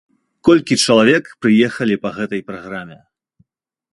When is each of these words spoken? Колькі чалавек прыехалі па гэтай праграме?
Колькі 0.47 0.77
чалавек 0.85 1.25
прыехалі 1.45 1.95
па 2.05 2.09
гэтай 2.17 2.41
праграме? 2.49 2.97